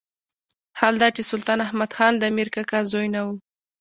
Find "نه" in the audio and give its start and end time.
3.15-3.21